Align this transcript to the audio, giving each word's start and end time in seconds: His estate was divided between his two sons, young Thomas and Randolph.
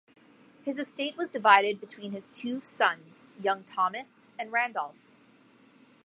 His 0.63 0.79
estate 0.79 1.15
was 1.15 1.29
divided 1.29 1.79
between 1.79 2.11
his 2.11 2.27
two 2.29 2.61
sons, 2.63 3.27
young 3.39 3.63
Thomas 3.63 4.25
and 4.39 4.51
Randolph. 4.51 4.95